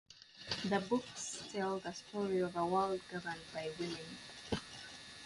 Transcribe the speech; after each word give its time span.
The 0.65 0.79
book 0.79 1.05
tells 1.51 1.83
the 1.83 1.91
story 1.91 2.39
of 2.39 2.55
a 2.55 2.65
world 2.65 2.99
governed 3.11 3.43
by 3.53 3.69
women. 3.79 4.17